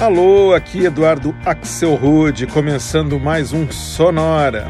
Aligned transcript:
Alô, 0.00 0.54
aqui 0.54 0.86
Eduardo 0.86 1.36
Axel 1.44 1.94
Rude, 1.94 2.46
começando 2.46 3.20
mais 3.20 3.52
um 3.52 3.70
Sonora. 3.70 4.66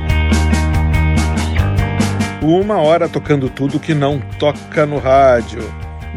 Uma 2.42 2.78
hora 2.78 3.08
tocando 3.08 3.48
tudo 3.48 3.78
que 3.78 3.94
não 3.94 4.18
toca 4.40 4.84
no 4.84 4.98
rádio. 4.98 5.62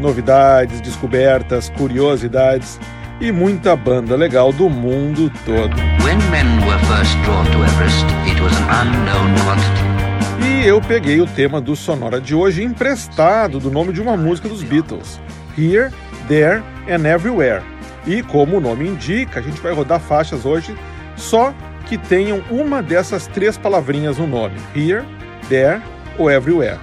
Novidades, 0.00 0.80
descobertas, 0.80 1.70
curiosidades 1.70 2.80
e 3.20 3.30
muita 3.30 3.76
banda 3.76 4.16
legal 4.16 4.52
do 4.52 4.68
mundo 4.68 5.30
todo. 5.46 5.76
e 10.44 10.66
eu 10.66 10.80
peguei 10.80 11.20
o 11.20 11.26
tema 11.26 11.60
do 11.60 11.76
Sonora 11.76 12.20
de 12.20 12.34
hoje 12.34 12.64
emprestado 12.64 13.60
do 13.60 13.70
nome 13.70 13.92
de 13.92 14.02
uma 14.02 14.16
música 14.16 14.48
dos 14.48 14.64
Beatles, 14.64 15.20
Here, 15.56 15.92
There 16.26 16.64
and 16.88 17.06
Everywhere 17.06 17.73
e 18.06 18.22
como 18.22 18.56
o 18.56 18.60
nome 18.60 18.86
indica, 18.86 19.40
a 19.40 19.42
gente 19.42 19.60
vai 19.60 19.72
rodar 19.72 20.00
faixas 20.00 20.44
hoje 20.44 20.76
só 21.16 21.54
que 21.86 21.98
tenham 21.98 22.42
uma 22.50 22.82
dessas 22.82 23.26
três 23.26 23.56
palavrinhas 23.56 24.18
no 24.18 24.26
nome: 24.26 24.56
Here, 24.74 25.04
There 25.48 25.82
ou 26.18 26.30
Everywhere. 26.30 26.80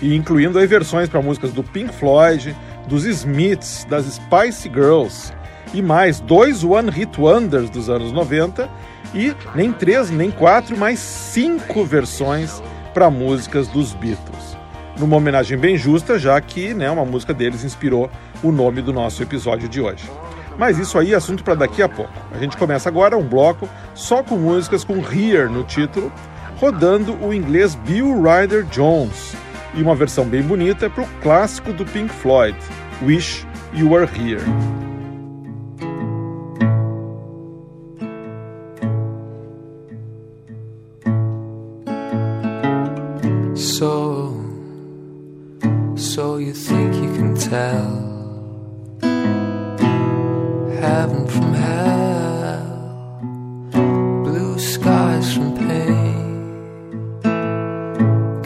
E 0.00 0.14
incluindo 0.14 0.58
aí 0.58 0.66
versões 0.66 1.08
para 1.08 1.20
músicas 1.20 1.52
do 1.52 1.62
Pink 1.62 1.92
Floyd, 1.94 2.56
dos 2.86 3.04
Smiths, 3.04 3.84
das 3.88 4.06
Spice 4.06 4.68
Girls 4.68 5.32
e 5.74 5.82
mais 5.82 6.20
dois 6.20 6.64
One 6.64 6.90
Hit 6.90 7.20
Wonders 7.20 7.68
dos 7.68 7.90
anos 7.90 8.12
90 8.12 8.68
e 9.14 9.34
nem 9.54 9.72
três, 9.72 10.10
nem 10.10 10.30
quatro, 10.30 10.76
mas 10.76 10.98
cinco 10.98 11.84
versões 11.84 12.62
para 12.94 13.10
músicas 13.10 13.68
dos 13.68 13.92
Beatles. 13.92 14.56
Numa 14.98 15.16
homenagem 15.16 15.58
bem 15.58 15.76
justa, 15.76 16.18
já 16.18 16.40
que 16.40 16.74
né, 16.74 16.90
uma 16.90 17.04
música 17.04 17.34
deles 17.34 17.64
inspirou 17.64 18.10
o 18.42 18.50
nome 18.50 18.82
do 18.82 18.92
nosso 18.92 19.22
episódio 19.22 19.68
de 19.68 19.80
hoje. 19.80 20.04
Mas 20.58 20.76
isso 20.76 20.98
aí 20.98 21.12
é 21.12 21.16
assunto 21.16 21.44
para 21.44 21.54
daqui 21.54 21.80
a 21.80 21.88
pouco. 21.88 22.12
A 22.32 22.38
gente 22.38 22.56
começa 22.56 22.88
agora 22.88 23.16
um 23.16 23.22
bloco 23.22 23.68
só 23.94 24.24
com 24.24 24.36
músicas 24.36 24.82
com 24.82 24.98
Here 24.98 25.48
no 25.48 25.62
título, 25.62 26.12
rodando 26.56 27.14
o 27.24 27.32
inglês 27.32 27.76
Bill 27.76 28.20
Ryder 28.20 28.64
Jones 28.64 29.34
e 29.74 29.82
uma 29.82 29.94
versão 29.94 30.24
bem 30.24 30.42
bonita 30.42 30.90
para 30.90 31.04
o 31.04 31.08
clássico 31.22 31.72
do 31.72 31.84
Pink 31.84 32.12
Floyd, 32.12 32.56
Wish 33.02 33.46
You 33.72 33.90
Were 33.90 34.08
Here. 34.12 34.42
So, 43.54 44.34
so 45.94 46.38
you 46.38 46.52
think 46.52 46.96
you 46.96 47.12
can 47.14 47.34
tell 47.34 48.07
heaven 50.88 51.24
from 51.34 51.52
hell, 51.52 53.20
blue 54.24 54.58
skies 54.58 55.28
from 55.34 55.48
pain. 55.66 57.20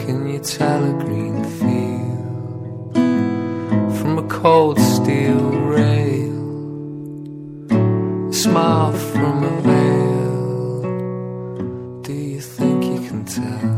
Can 0.03 0.17
you 0.31 0.39
tell 0.39 0.81
a 0.91 0.93
green 1.03 1.37
field 1.57 2.93
from 3.97 4.11
a 4.23 4.25
cold 4.27 4.77
steel 4.93 5.45
rail? 5.75 6.39
A 8.29 8.33
smile 8.43 8.93
from 9.11 9.35
a 9.51 9.53
veil. 9.67 10.81
Do 12.07 12.13
you 12.13 12.41
think 12.41 12.77
you 12.91 12.99
can 13.07 13.21
tell? 13.39 13.71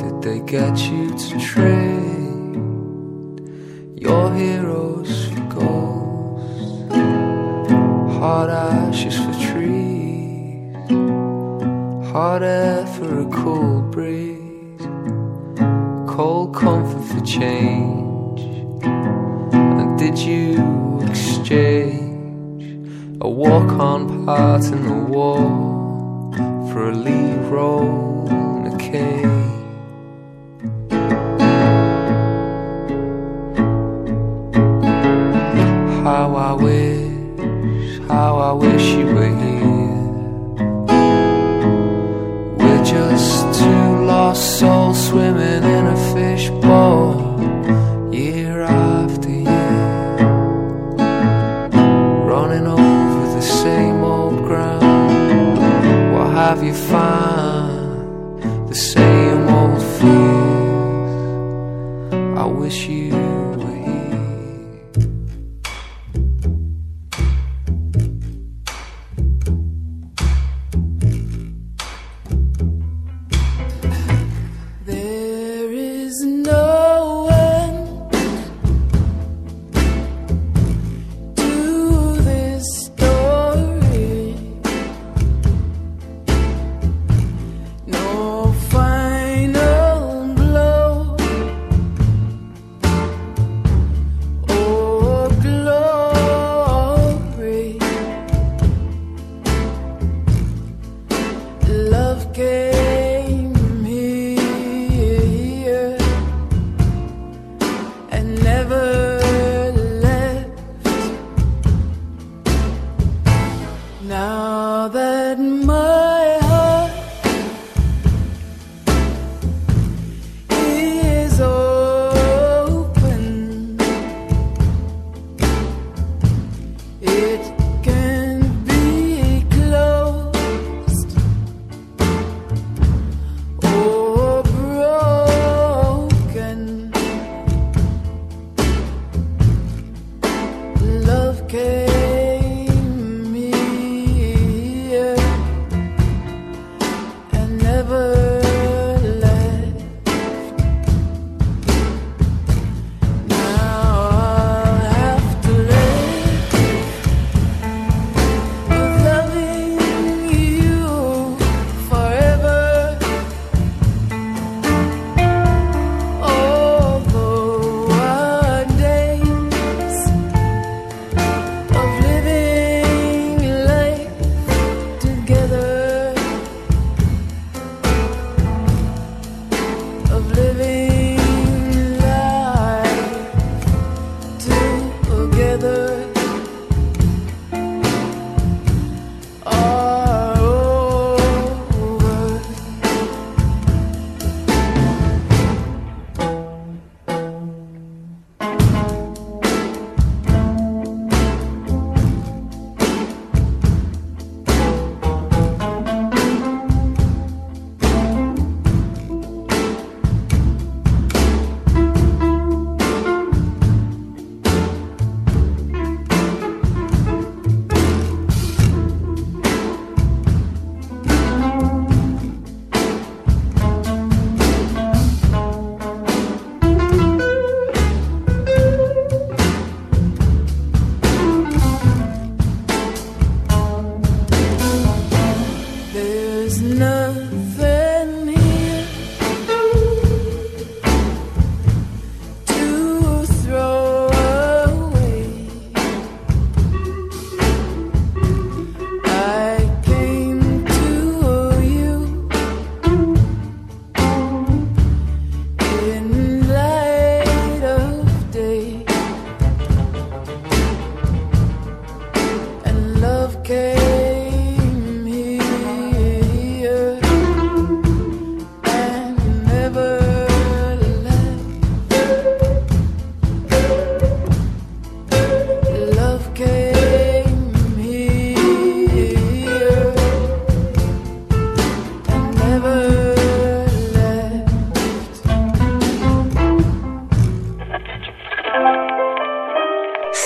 Did 0.00 0.16
they 0.24 0.40
get 0.56 0.74
you 0.90 1.02
to 1.22 1.32
trade 1.50 1.79
walk 23.40 23.72
on 23.80 24.26
part 24.26 24.62
in 24.66 24.82
the 24.86 24.92
war 24.92 25.38
for 26.70 26.90
a 26.90 26.94
lead 26.94 27.38
role 27.50 28.28
in 28.28 28.66
a 28.66 28.76
cave? 28.76 29.29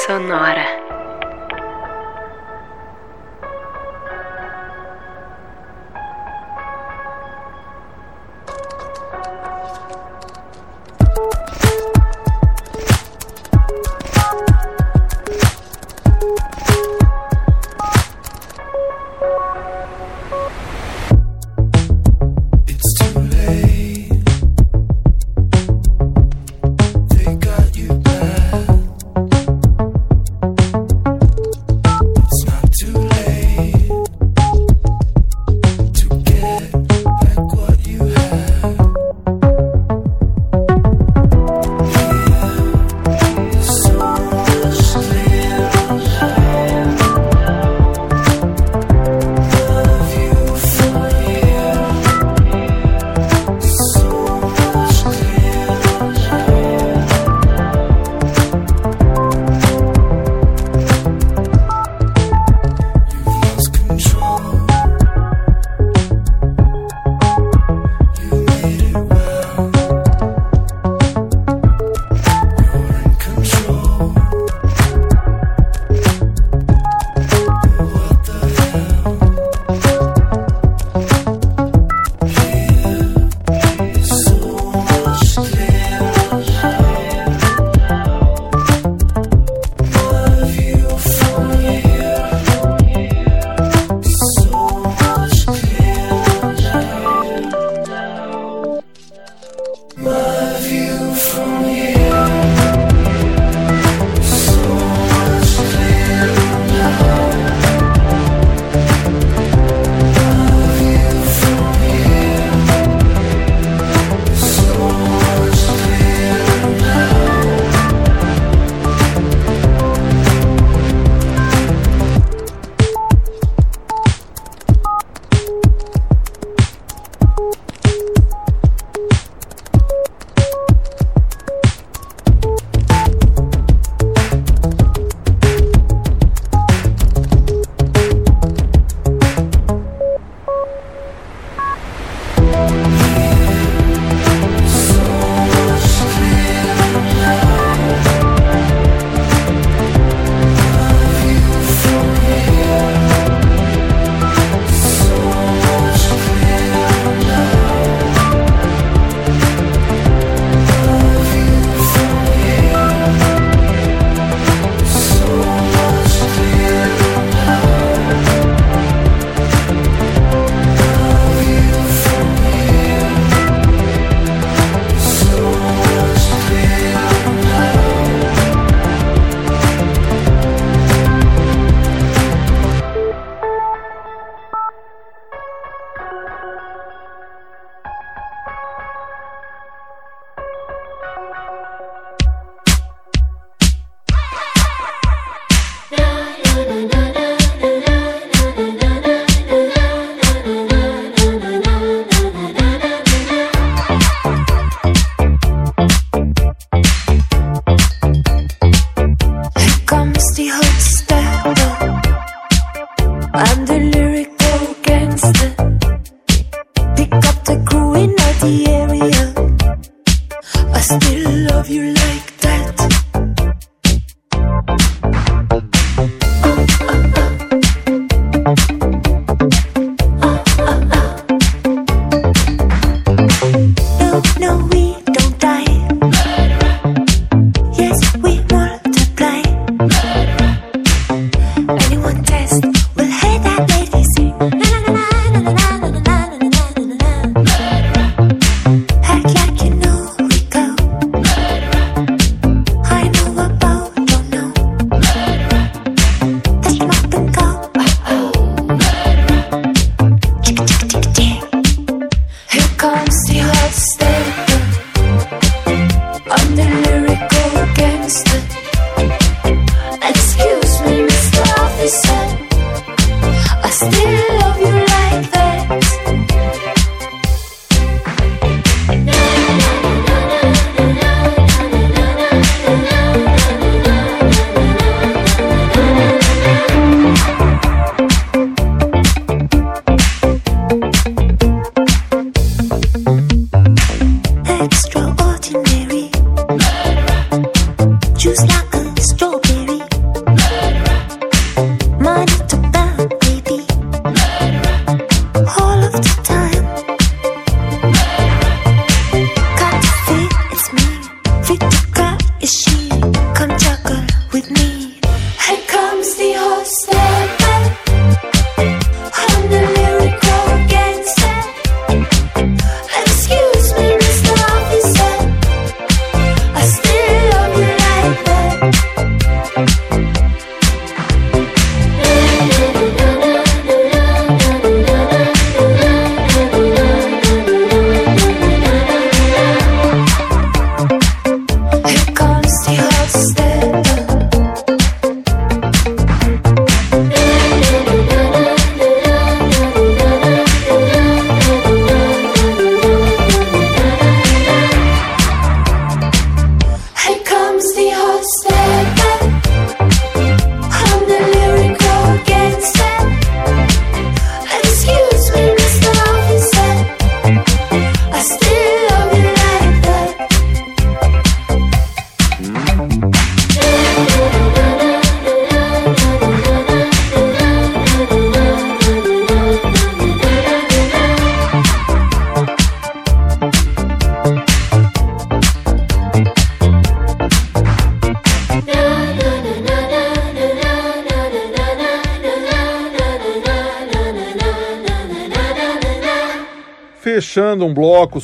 sonora. 0.03 0.84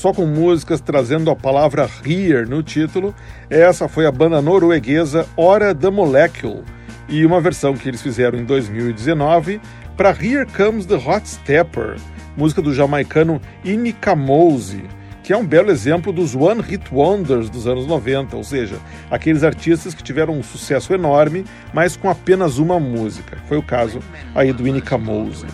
Só 0.00 0.14
com 0.14 0.24
músicas 0.24 0.80
trazendo 0.80 1.30
a 1.30 1.36
palavra 1.36 1.86
Here 2.02 2.48
no 2.48 2.62
título, 2.62 3.14
essa 3.50 3.86
foi 3.86 4.06
a 4.06 4.10
banda 4.10 4.40
norueguesa 4.40 5.26
Hora 5.36 5.74
da 5.74 5.90
Molecule 5.90 6.64
e 7.06 7.26
uma 7.26 7.38
versão 7.38 7.74
que 7.74 7.86
eles 7.86 8.00
fizeram 8.00 8.38
em 8.38 8.44
2019 8.46 9.60
para 9.98 10.08
Here 10.08 10.46
Comes 10.56 10.86
the 10.86 10.94
Hot 10.94 11.28
Stepper, 11.28 11.96
música 12.34 12.62
do 12.62 12.72
jamaicano 12.72 13.42
Inika 13.62 14.16
Mose, 14.16 14.84
que 15.22 15.34
é 15.34 15.36
um 15.36 15.46
belo 15.46 15.70
exemplo 15.70 16.14
dos 16.14 16.34
One 16.34 16.62
Hit 16.62 16.86
Wonders 16.90 17.50
dos 17.50 17.66
anos 17.66 17.86
90, 17.86 18.34
ou 18.38 18.42
seja, 18.42 18.76
aqueles 19.10 19.44
artistas 19.44 19.92
que 19.92 20.02
tiveram 20.02 20.32
um 20.32 20.42
sucesso 20.42 20.94
enorme, 20.94 21.44
mas 21.74 21.94
com 21.94 22.08
apenas 22.08 22.56
uma 22.56 22.80
música. 22.80 23.36
Foi 23.46 23.58
o 23.58 23.62
caso 23.62 24.00
aí 24.34 24.50
do 24.50 24.66
Inika 24.66 24.96
Mose. 24.96 25.44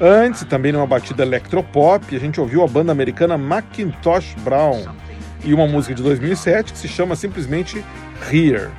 Antes, 0.00 0.44
também 0.44 0.72
numa 0.72 0.86
batida 0.86 1.22
electropop, 1.22 2.16
a 2.16 2.18
gente 2.18 2.40
ouviu 2.40 2.64
a 2.64 2.66
banda 2.66 2.90
americana 2.90 3.36
Macintosh 3.36 4.34
Brown 4.42 4.86
e 5.44 5.52
uma 5.52 5.66
música 5.66 5.94
de 5.94 6.02
2007 6.02 6.72
que 6.72 6.78
se 6.78 6.88
chama 6.88 7.14
simplesmente 7.14 7.84
Here. 8.32 8.70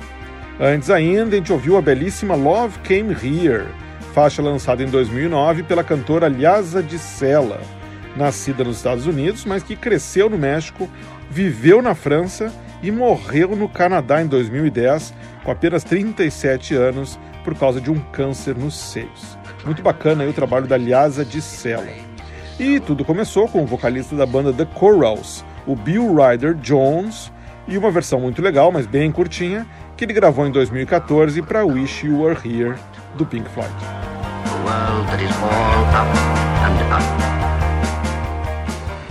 Antes 0.58 0.90
ainda, 0.90 1.36
a 1.36 1.38
gente 1.38 1.52
ouviu 1.52 1.76
a 1.76 1.82
belíssima 1.82 2.34
Love 2.34 2.76
Came 2.80 3.12
Here, 3.12 3.68
faixa 4.12 4.42
lançada 4.42 4.82
em 4.82 4.86
2009 4.86 5.62
pela 5.62 5.84
cantora 5.84 6.26
Liasa 6.26 6.82
de 6.82 6.98
Sela, 6.98 7.60
nascida 8.16 8.64
nos 8.64 8.78
Estados 8.78 9.06
Unidos, 9.06 9.44
mas 9.44 9.62
que 9.62 9.76
cresceu 9.76 10.28
no 10.28 10.36
México, 10.36 10.90
viveu 11.30 11.80
na 11.80 11.94
França 11.94 12.52
e 12.82 12.90
morreu 12.90 13.54
no 13.54 13.68
Canadá 13.68 14.20
em 14.20 14.26
2010, 14.26 15.14
com 15.44 15.52
apenas 15.52 15.84
37 15.84 16.74
anos, 16.74 17.16
por 17.44 17.54
causa 17.54 17.80
de 17.80 17.92
um 17.92 18.00
câncer 18.10 18.56
nos 18.56 18.76
seios. 18.76 19.40
Muito 19.64 19.82
bacana 19.82 20.24
aí 20.24 20.28
o 20.28 20.32
trabalho 20.32 20.66
da 20.66 20.76
Liasa 20.76 21.24
de 21.24 21.40
Sela. 21.40 21.86
E 22.58 22.80
tudo 22.80 23.04
começou 23.04 23.48
com 23.48 23.62
o 23.62 23.66
vocalista 23.66 24.14
da 24.16 24.26
banda 24.26 24.52
The 24.52 24.64
Corals, 24.74 25.44
o 25.66 25.74
Bill 25.76 26.14
Ryder 26.14 26.54
Jones, 26.54 27.32
e 27.66 27.78
uma 27.78 27.90
versão 27.90 28.20
muito 28.20 28.42
legal, 28.42 28.72
mas 28.72 28.86
bem 28.86 29.10
curtinha, 29.12 29.66
que 29.96 30.04
ele 30.04 30.12
gravou 30.12 30.46
em 30.46 30.50
2014 30.50 31.40
para 31.42 31.64
Wish 31.64 32.06
You 32.06 32.22
Were 32.22 32.36
Here, 32.36 32.76
do 33.16 33.24
Pink 33.24 33.48
Floyd. 33.50 33.72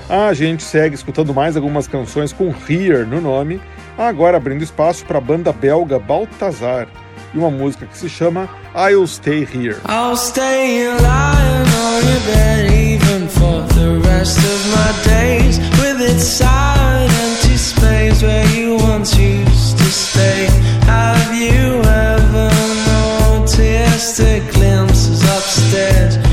A 0.10 0.34
gente 0.34 0.63
segue 0.63 0.93
escutando 0.93 1.34
mais 1.34 1.55
algumas 1.55 1.88
canções 1.88 2.34
com 2.34 2.53
Here 2.70 3.05
no 3.05 3.22
nome, 3.22 3.62
agora 3.98 4.36
abrindo 4.36 4.63
espaço 4.63 5.05
para 5.05 5.17
a 5.17 5.22
banda 5.22 5.53
belga 5.53 5.98
Baltazar, 5.98 6.88
e 7.34 7.38
uma 7.38 7.50
música 7.50 7.86
que 7.86 7.98
se 7.98 8.10
chama 8.10 8.50
I'll 8.76 9.08
Stay 9.08 9.44
Here. 9.44 9.80
I'll 9.86 10.16
stay 10.16 10.88
lying 10.88 11.68
on 11.68 12.04
your 12.06 12.22
bed 12.26 12.72
even 12.72 13.28
for 13.28 13.62
the 13.74 14.00
rest 14.08 14.38
of 14.38 14.60
my 14.72 14.92
days 15.04 15.60
with 15.82 16.02
its 16.02 16.24
silent 16.24 17.12
empty 17.22 17.58
space 17.58 18.22
where 18.24 18.46
you 18.56 18.78
once 18.78 19.16
used 19.18 19.78
to 19.78 19.86
stay. 19.86 20.48
Have 20.86 21.34
you 21.36 21.82
ever 21.84 22.50
noticed 22.88 24.20
a 24.20 24.40
glimpses 24.52 25.24
upstairs? 25.24 26.31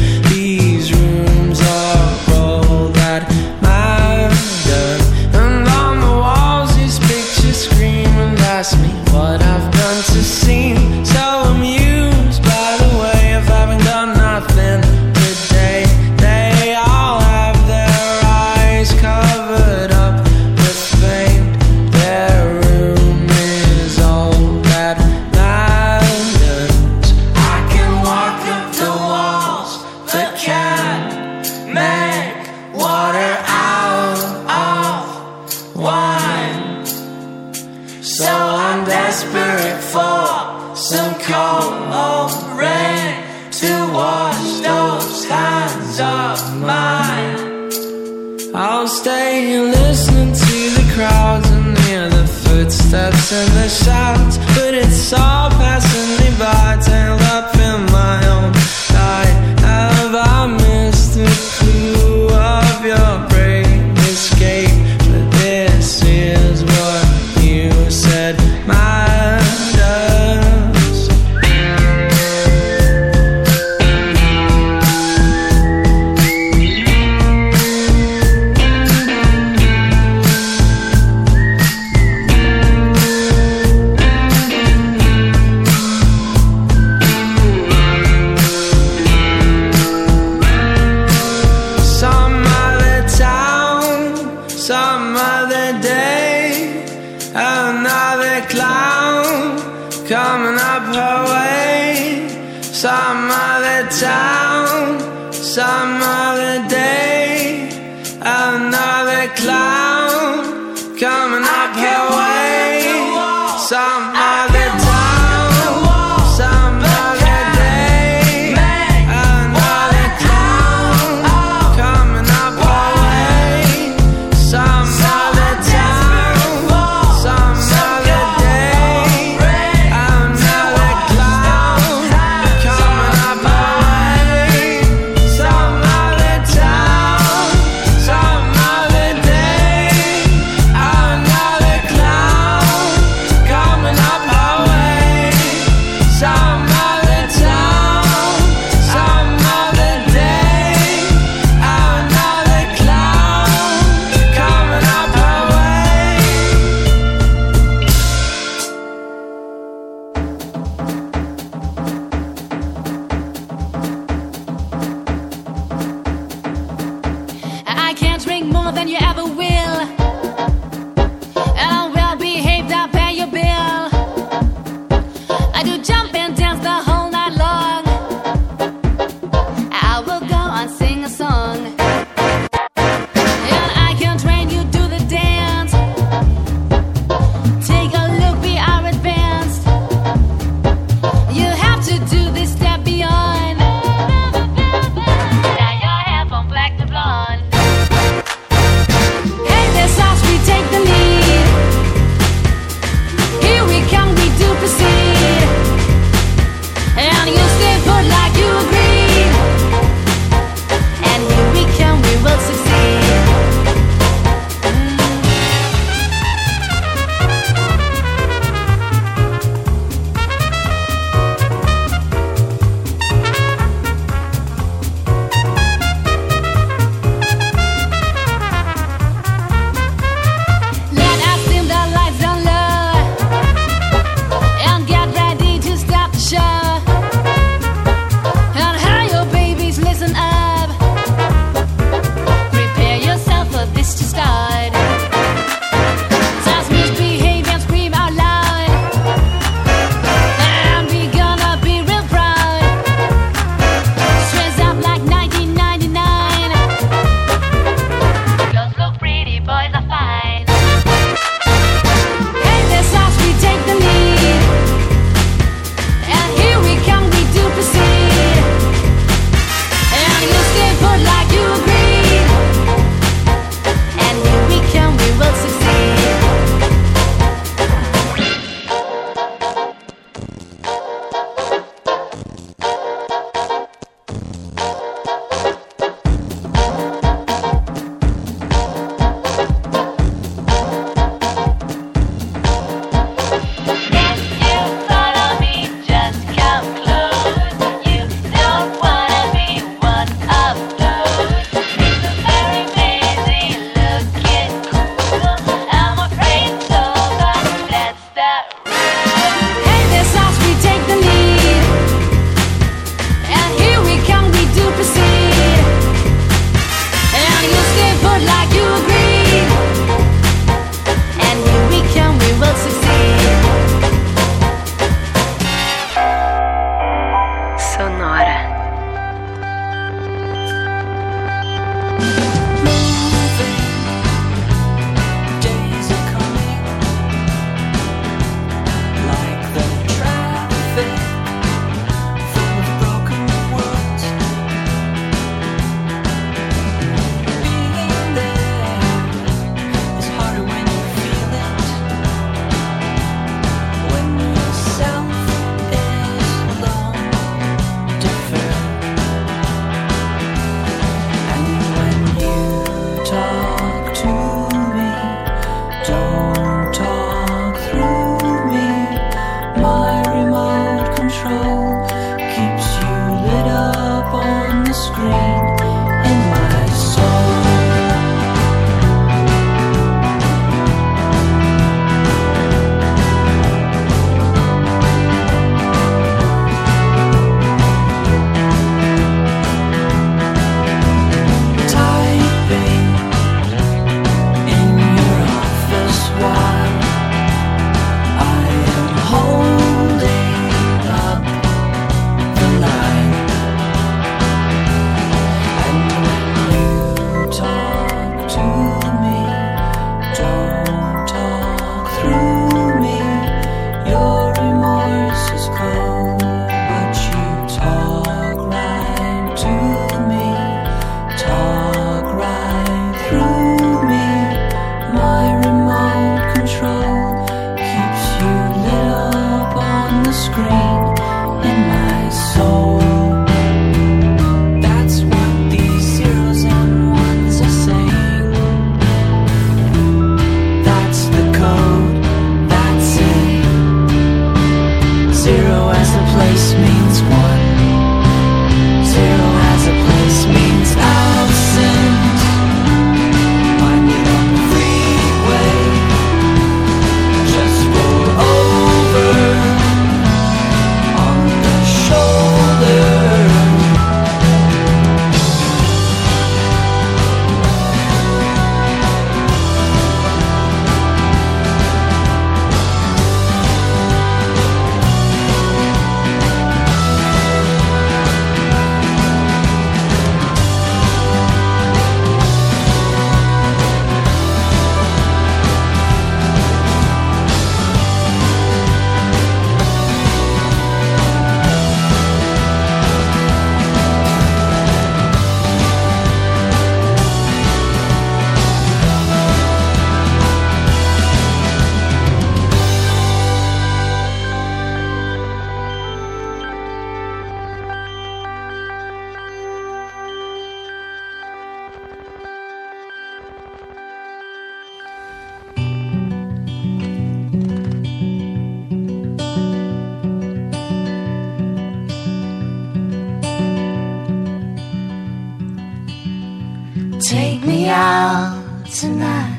me 527.49 527.69
out 527.71 528.67
tonight. 528.71 529.35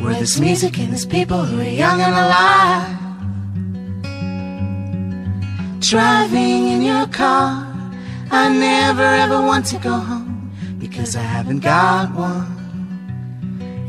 Where 0.00 0.14
there's 0.14 0.40
music 0.40 0.78
and 0.78 0.90
there's 0.92 1.04
people 1.04 1.44
who 1.44 1.60
are 1.60 1.74
young 1.84 2.00
and 2.00 2.14
alive. 2.24 2.98
Driving 5.80 6.68
in 6.68 6.80
your 6.82 7.06
car, 7.08 7.66
I 8.30 8.48
never 8.48 9.02
ever 9.24 9.40
want 9.42 9.66
to 9.66 9.78
go 9.78 9.92
home 9.92 10.50
because 10.78 11.16
I 11.16 11.22
haven't 11.22 11.60
got 11.60 12.14
one 12.14 12.48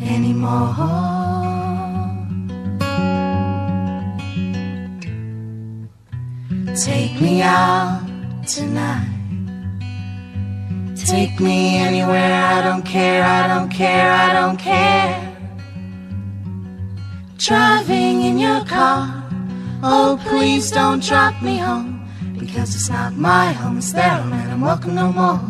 anymore. 0.03 0.75
Take 6.75 7.21
me 7.21 7.41
out 7.41 8.01
tonight. 8.47 9.20
Take 11.11 11.41
me 11.41 11.75
anywhere, 11.75 12.33
I 12.33 12.61
don't 12.61 12.83
care, 12.83 13.21
I 13.25 13.45
don't 13.45 13.69
care, 13.69 14.13
I 14.13 14.31
don't 14.31 14.55
care. 14.55 15.37
Driving 17.37 18.21
in 18.21 18.39
your 18.39 18.63
car, 18.63 19.21
oh 19.83 20.17
please 20.29 20.71
don't 20.71 21.03
drop 21.03 21.41
me 21.41 21.57
home. 21.57 22.07
Because 22.39 22.73
it's 22.75 22.89
not 22.89 23.17
my 23.17 23.51
home, 23.51 23.79
it's 23.79 23.91
their 23.91 24.09
home, 24.09 24.31
and 24.31 24.51
I'm 24.53 24.61
welcome 24.61 24.95
no 24.95 25.11
more. 25.11 25.41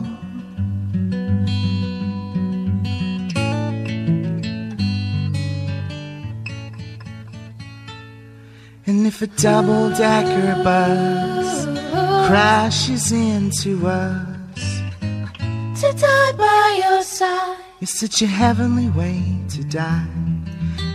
And 8.88 9.06
if 9.06 9.22
a 9.22 9.28
double 9.28 9.92
decker 9.92 10.64
bus 10.64 11.66
crashes 12.28 13.12
into 13.12 13.88
us, 13.88 14.31
to 15.82 15.92
die 15.94 16.32
by 16.34 16.80
your 16.84 17.02
side 17.02 17.58
is 17.80 17.90
such 17.90 18.22
a 18.22 18.28
heavenly 18.28 18.88
way 18.90 19.20
to 19.50 19.64
die. 19.64 20.06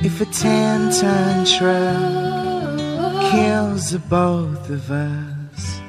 If 0.01 0.21
a 0.21 0.27
ten 0.27 0.93
ton 0.93 1.45
truck 1.45 3.21
kills 3.33 3.91
the 3.91 3.99
both 3.99 4.71
of 4.71 4.89
us, 4.93 5.81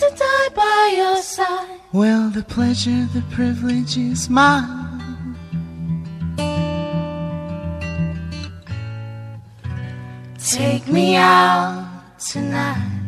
to 0.00 0.06
die 0.16 0.48
by 0.52 0.94
your 0.96 1.22
side, 1.22 1.78
well, 1.92 2.28
the 2.28 2.42
pleasure, 2.42 3.06
the 3.14 3.22
privilege 3.30 3.96
is 3.96 4.28
mine. 4.28 5.36
Take 10.38 10.88
me 10.88 11.14
out 11.14 11.86
tonight. 12.18 13.01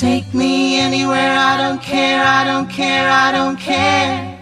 Take 0.00 0.32
me 0.32 0.80
anywhere, 0.80 1.36
I 1.36 1.58
don't 1.58 1.82
care, 1.82 2.24
I 2.24 2.44
don't 2.44 2.68
care, 2.68 3.10
I 3.10 3.30
don't 3.30 3.58
care. 3.58 4.38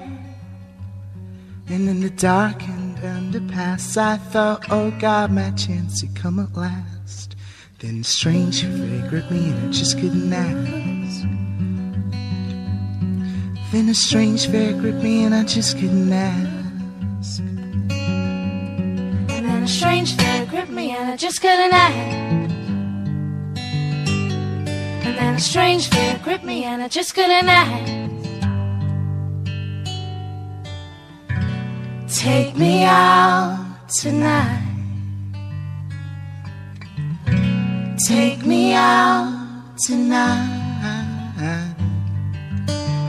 And 1.69 1.89
in 1.89 2.01
the 2.01 2.11
darkened 2.11 2.99
underpass, 2.99 3.97
I 3.97 4.17
thought, 4.17 4.71
oh 4.71 4.93
God, 5.01 5.33
my 5.33 5.51
chance 5.51 6.03
had 6.03 6.15
come 6.15 6.39
at 6.39 6.57
last. 6.57 7.35
Then 7.81 8.05
strange 8.05 8.63
fear 8.63 9.05
gripped 9.09 9.33
me 9.33 9.51
and 9.51 9.69
I 9.69 9.73
just 9.73 9.99
couldn't 9.99 10.33
ask. 10.33 10.71
Then 13.73 13.89
a 13.89 13.95
strange 13.95 14.47
fear 14.47 14.73
gripped 14.75 15.03
me 15.03 15.25
and 15.25 15.35
I 15.35 15.45
just 15.45 15.79
couldn't 15.79 16.13
ask. 16.13 17.41
And 17.41 17.91
then 19.29 19.63
a 19.65 19.69
strange 19.69 20.15
fear 20.17 20.47
gripped 20.47 20.71
me 20.71 20.91
and 20.91 21.11
I 21.11 21.17
just 21.17 21.41
couldn't 21.41 21.73
ask. 21.73 22.50
And 25.11 25.19
then 25.19 25.35
a 25.35 25.41
strange 25.41 25.89
fear 25.89 26.21
gripped 26.23 26.45
me 26.45 26.63
and 26.63 26.81
I 26.81 26.87
just 26.87 27.17
couldn't 27.17 27.49
ask. 27.49 27.93
Take 32.23 32.57
me 32.57 32.85
out 32.85 33.77
tonight. 33.89 34.69
Take 38.07 38.47
me 38.47 38.73
out 38.73 39.75
tonight. 39.85 40.55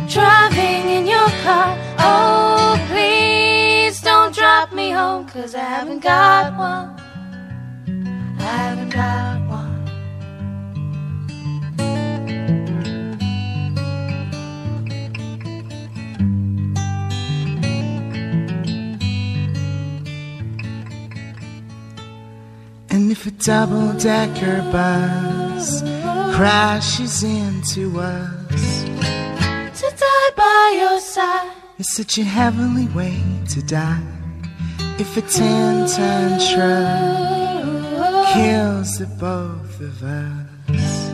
Driving 0.09 0.89
in 0.89 1.05
your 1.05 1.29
car. 1.43 1.77
Oh, 1.99 2.83
please 2.89 4.01
don't 4.01 4.33
drop 4.33 4.73
me 4.73 4.89
home, 4.89 5.27
cause 5.27 5.53
I 5.53 5.59
haven't 5.59 5.99
got 5.99 6.57
one. 6.57 6.99
I 8.39 8.43
haven't 8.43 8.89
got 8.89 9.30
And 23.11 23.17
if 23.17 23.27
a 23.27 23.31
double 23.31 23.91
decker 23.99 24.61
bus 24.71 25.81
crashes 26.33 27.23
into 27.23 27.99
us, 27.99 28.83
to 29.81 29.93
die 29.97 30.29
by 30.37 30.77
your 30.79 30.97
side 31.01 31.51
is 31.77 31.93
such 31.93 32.17
a 32.19 32.23
heavenly 32.23 32.87
way 32.95 33.21
to 33.49 33.61
die. 33.63 34.01
If 34.97 35.17
a 35.17 35.21
ten 35.23 35.89
ton 35.89 36.39
truck 36.53 38.27
kills 38.33 38.97
the 38.99 39.07
both 39.19 39.81
of 39.81 40.03
us, 40.03 41.09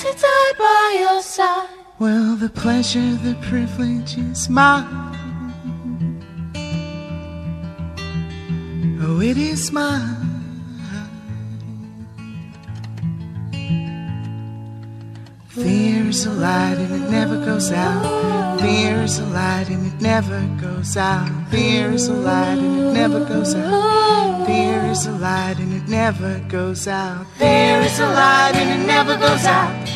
to 0.00 0.12
die 0.18 0.52
by 0.58 0.96
your 0.98 1.20
side, 1.20 1.68
well, 1.98 2.36
the 2.36 2.48
pleasure, 2.48 3.16
the 3.16 3.34
privilege 3.42 4.16
is 4.16 4.48
mine. 4.48 4.88
Oh, 9.02 9.20
it 9.20 9.36
is 9.36 9.70
mine. 9.70 10.21
There's 15.54 16.24
a 16.24 16.30
light 16.32 16.78
and 16.78 16.94
it 16.94 17.10
never 17.10 17.36
goes 17.36 17.70
out. 17.72 18.58
There's 18.58 19.18
a 19.18 19.26
light 19.26 19.68
and 19.68 19.86
it 19.86 20.00
never 20.00 20.40
goes 20.58 20.96
out. 20.96 21.28
There's 21.50 22.08
a 22.08 22.14
light 22.14 22.56
and 22.56 22.80
it 22.80 22.92
never 22.94 23.22
goes 23.26 23.54
out. 23.54 24.46
There 24.46 24.90
is 24.90 25.04
a 25.04 25.12
light 25.12 25.56
and 25.58 25.74
it 25.74 25.86
never 25.86 26.38
goes 26.48 26.88
out. 26.88 27.26
There 27.38 27.82
is 27.82 28.00
a 28.00 28.08
light 28.08 28.52
and 28.54 28.80
it 28.80 28.86
never 28.86 29.14
goes 29.18 29.44
out. 29.44 29.86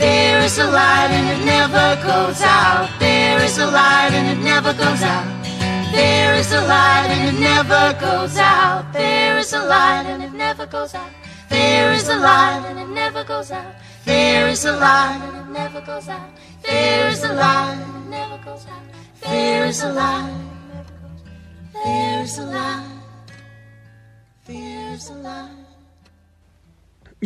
There 0.00 0.40
is 0.40 0.58
a 0.58 0.66
light 0.66 1.10
and 1.12 1.38
it 1.38 1.44
never 1.44 1.94
goes 2.02 2.42
out. 2.42 2.90
There 2.98 3.38
is 3.44 3.56
a 3.56 3.66
light 3.70 4.10
and 4.10 4.36
it 4.36 4.42
never 4.42 4.72
goes 4.72 5.02
out. 5.02 5.92
There 5.92 6.34
is 6.34 6.52
a 6.52 6.60
light 6.66 7.06
and 7.06 7.36
it 7.36 7.40
never 7.40 7.94
goes 8.00 8.36
out. 8.36 8.92
There 8.92 9.38
is 9.38 9.52
a 9.52 9.62
light 9.64 10.06
and 10.06 10.24
it 10.24 10.32
never 10.32 10.66
goes 10.66 10.92
out. 10.92 11.10
There 11.50 11.92
is 11.92 12.08
a 12.08 12.16
light 12.16 12.64
and 12.66 12.80
it 12.80 12.88
never 12.88 13.22
goes 13.22 13.52
out. 13.52 13.74
There 14.04 14.50
is 14.50 14.64
a 14.66 14.72
and 14.72 15.22
it 15.24 15.52
never 15.52 15.80
goes 15.80 16.08
out. 16.08 16.30
There 16.62 17.08
is 17.08 17.24
a 17.24 17.32
and 17.32 17.80
it 17.80 18.10
never 18.10 18.38
goes 18.44 18.66
out. 18.66 18.82
There 19.22 19.66
is 19.66 19.82
a 19.82 19.92
light. 19.92 20.34
There 21.72 22.22
is 22.22 22.38
a 22.38 22.44
light. 22.44 22.84
There 24.46 24.94
is 24.94 25.10
a. 25.10 25.64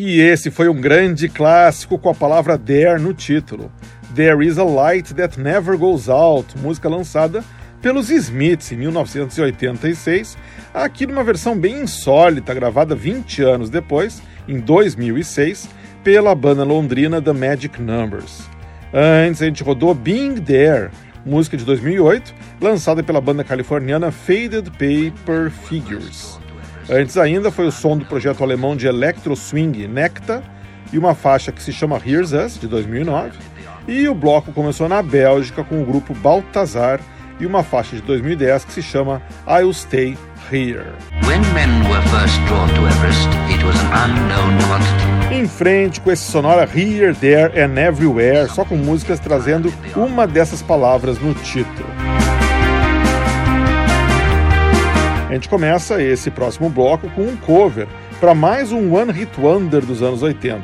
E 0.01 0.21
esse 0.21 0.49
foi 0.53 0.69
um 0.69 0.81
grande 0.81 1.29
clássico 1.29 1.99
com 1.99 2.09
a 2.11 2.15
palavra 2.15 2.57
there 2.57 3.01
no 3.01 3.13
título. 3.13 3.73
There 4.15 4.47
is 4.47 4.57
a 4.57 4.63
Light 4.63 5.13
That 5.15 5.41
Never 5.41 5.77
Goes 5.77 6.09
Out, 6.09 6.57
música 6.59 6.89
lançada 6.89 7.43
pelos 7.83 8.09
Smiths 8.09 8.71
em 8.71 8.77
1986, 8.77 10.39
aqui 10.73 11.05
numa 11.05 11.25
versão 11.25 11.59
bem 11.59 11.81
insólita, 11.83 12.55
gravada 12.55 12.95
20 12.95 13.43
anos 13.43 13.71
depois, 13.71 14.23
em 14.47 14.61
2006, 14.61 15.69
pela 16.09 16.35
banda 16.35 16.65
londrina 16.65 17.21
The 17.21 17.35
Magic 17.35 17.83
Numbers. 17.83 18.49
Antes 18.95 19.43
a 19.43 19.45
gente 19.45 19.63
rodou 19.63 19.93
Being 19.93 20.37
There, 20.37 20.89
música 21.23 21.55
de 21.55 21.67
2008, 21.67 22.35
lançada 22.63 23.03
pela 23.03 23.21
banda 23.21 23.45
californiana 23.45 24.11
Faded 24.11 24.71
Paper 24.71 25.51
Figures. 25.51 26.41
Antes 26.89 27.19
ainda 27.19 27.51
foi 27.51 27.67
o 27.67 27.71
som 27.71 27.99
do 27.99 28.07
projeto 28.07 28.43
alemão 28.43 28.75
de 28.75 28.87
electro 28.87 29.37
swing 29.37 29.87
Necta 29.87 30.43
e 30.91 30.97
uma 30.97 31.15
faixa 31.15 31.53
que 31.53 31.63
se 31.63 31.75
chama 31.75 32.01
Here's 32.03 32.33
Us, 32.33 32.59
de 32.59 32.67
2009. 32.69 33.33
E 33.87 34.09
o 34.09 34.15
bloco 34.15 34.51
começou 34.51 34.89
na 34.89 35.03
Bélgica 35.03 35.63
com 35.63 35.83
o 35.83 35.85
grupo 35.85 36.15
Baltazar 36.15 37.01
e 37.39 37.45
uma 37.45 37.63
faixa 37.63 37.97
de 37.97 38.01
2010 38.01 38.65
que 38.65 38.73
se 38.73 38.83
chama 38.83 39.21
I'll 39.47 39.75
Stay 39.75 40.17
Here. 40.51 40.93
Em 45.31 45.47
frente 45.47 46.01
com 46.01 46.11
esse 46.11 46.31
sonora 46.31 46.69
Here, 46.75 47.15
There 47.15 47.53
and 47.61 47.79
Everywhere, 47.79 48.49
só 48.49 48.65
com 48.65 48.77
músicas 48.77 49.21
trazendo 49.21 49.73
uma 49.95 50.27
dessas 50.27 50.63
palavras 50.63 51.19
no 51.19 51.35
título. 51.35 51.89
A 55.29 55.33
gente 55.35 55.49
começa 55.49 56.03
esse 56.03 56.31
próximo 56.31 56.71
bloco 56.71 57.11
com 57.11 57.23
um 57.23 57.37
cover 57.37 57.87
para 58.19 58.35
mais 58.35 58.73
um 58.73 58.95
One 58.95 59.13
Hit 59.13 59.39
Wonder 59.39 59.85
dos 59.85 60.03
anos 60.03 60.23
80. 60.23 60.63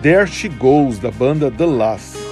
There 0.00 0.26
She 0.26 0.48
Goes, 0.48 0.98
da 0.98 1.10
banda 1.10 1.50
The 1.50 1.66
Last. 1.66 2.25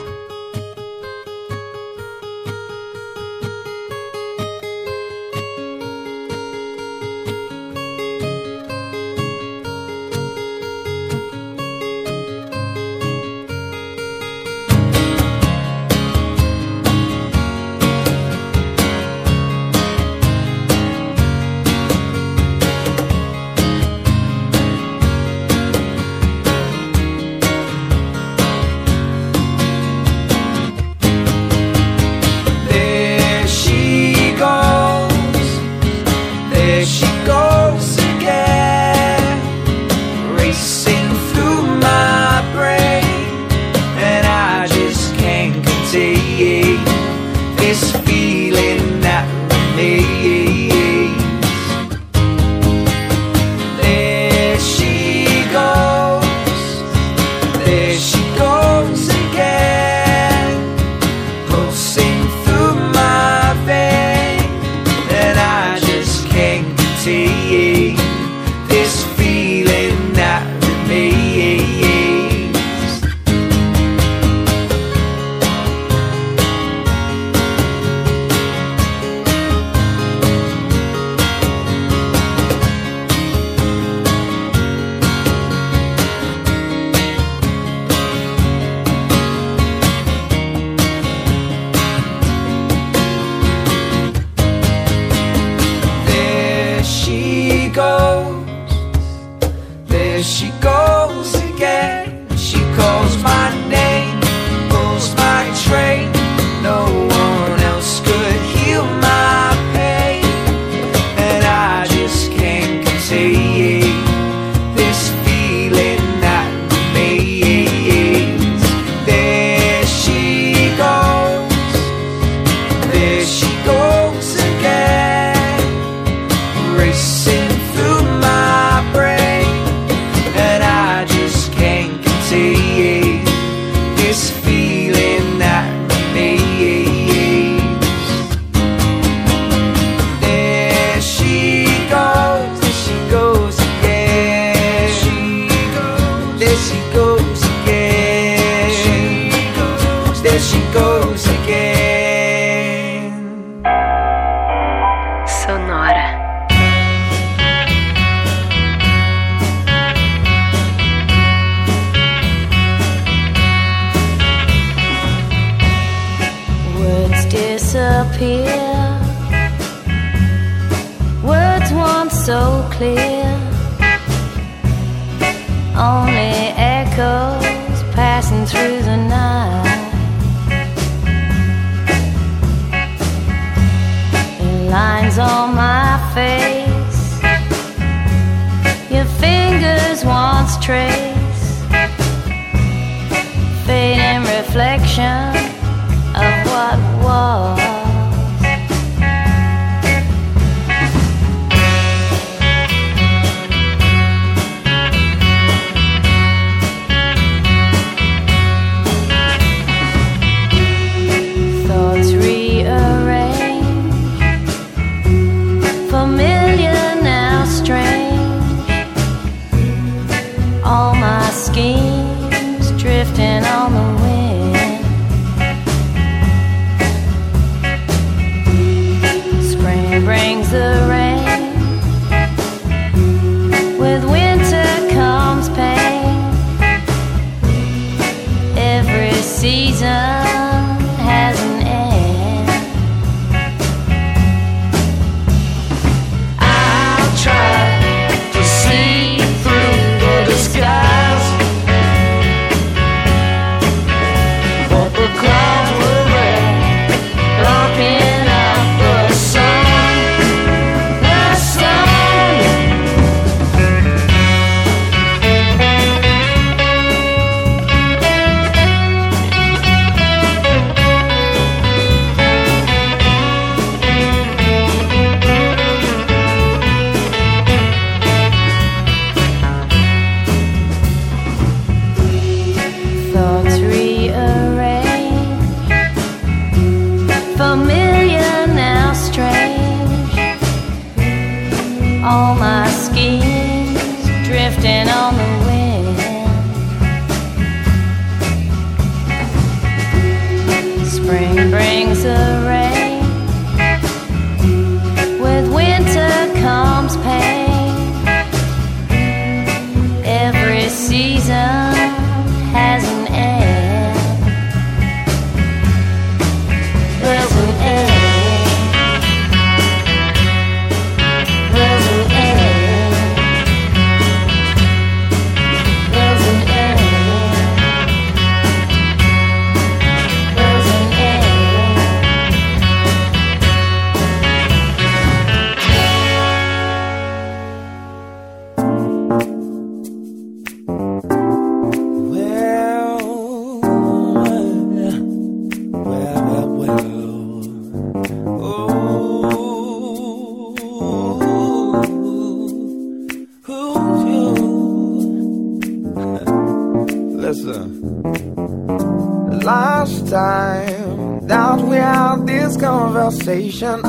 Conversation, 363.34 363.80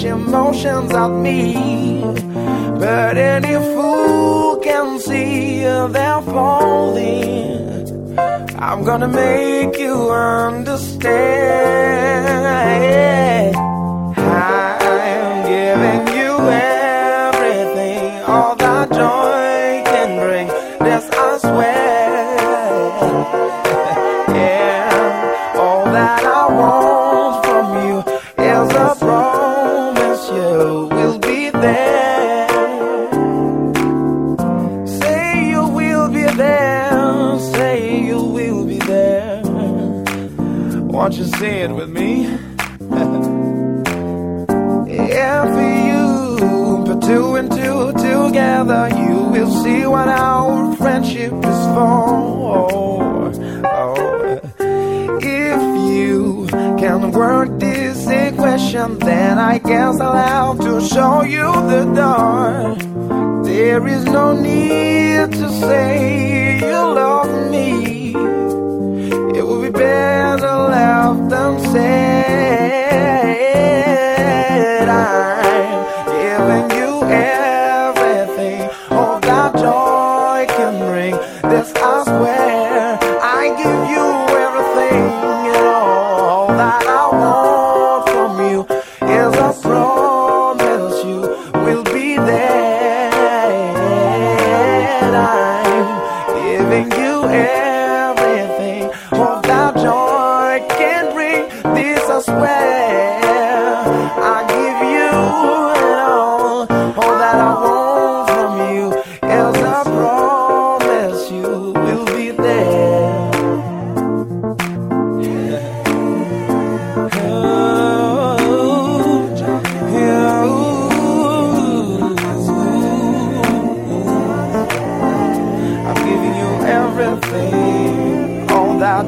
much 0.00 0.06
emotions 0.06 0.92
at 0.94 1.08
me. 1.08 2.00
But 2.78 3.16
any 3.16 3.54
fool 3.74 4.56
can 4.58 4.98
see 4.98 5.60
they're 5.62 6.22
falling. 6.22 8.18
I'm 8.58 8.84
gonna 8.84 9.08
make 9.08 9.78
you 9.78 10.10
understand. 10.10 11.16
I'm 14.16 15.46
giving 15.46 16.06
you 16.16 16.38
everything, 16.48 18.22
all 18.24 18.56
that 18.56 18.88
joy 18.90 19.82
can 19.90 20.18
bring. 20.18 20.48
This 20.78 21.10
I 21.12 21.38
swear. 21.38 22.10
yeah, 24.36 25.56
all 25.56 25.84
that 25.84 26.24
I 26.24 26.46
want 26.54 26.89
you 61.30 61.46
the 61.72 61.84
door. 61.94 62.74
There 63.44 63.86
is 63.86 64.04
no 64.04 64.32
need 64.32 65.32
to 65.32 65.48
say 65.60 66.58
you 66.58 66.89